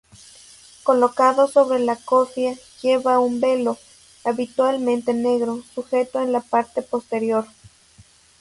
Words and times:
Colocado 0.81 1.47
sobre 1.47 1.77
la 1.77 1.95
cofia, 1.95 2.55
llevaba 2.81 3.19
un 3.19 3.39
velo, 3.39 3.77
habitualmente 4.23 5.13
negro, 5.13 5.61
sujeto 5.75 6.19
en 6.19 6.31
la 6.31 6.39
parte 6.39 6.81
posterior. 6.81 7.45